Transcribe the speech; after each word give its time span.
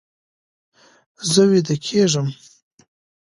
زه 1.31 1.41
ویده 1.49 1.75
کیږم 1.85 2.27